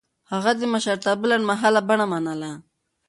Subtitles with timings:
[0.31, 2.51] هغه د مشرتابه لنډمهاله بڼه منله.